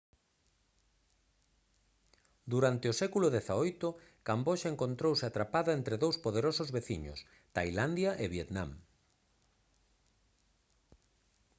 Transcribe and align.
durante 2.53 2.85
o 2.91 2.97
século 3.01 3.27
xviii 3.35 3.89
camboxa 4.27 4.71
encontrouse 4.73 5.23
atrapada 5.27 5.71
entre 5.79 5.95
dous 6.03 6.17
poderosos 6.25 6.69
veciños 6.77 7.19
tailandia 7.55 8.11
e 8.23 8.25
vietnam 8.35 8.69